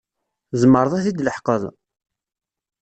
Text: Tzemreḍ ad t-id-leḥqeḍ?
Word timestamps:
Tzemreḍ 0.49 0.93
ad 0.95 1.03
t-id-leḥqeḍ? 1.05 1.63